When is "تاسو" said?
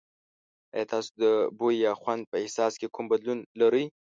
0.91-1.09